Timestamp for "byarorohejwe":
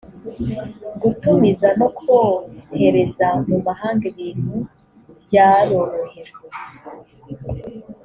5.23-6.41